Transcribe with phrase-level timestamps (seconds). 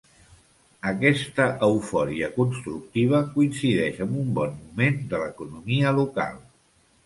[0.91, 6.45] Aquesta eufòria constructiva coincideix amb un bon moment de l'economia local.